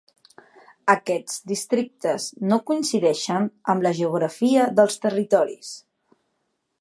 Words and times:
Aquests 0.93 1.35
districtes 1.51 2.25
no 2.53 2.59
coincideixen 2.71 3.47
amb 3.75 3.87
la 3.89 3.95
geografia 4.01 4.67
dels 4.81 5.01
territoris. 5.07 5.75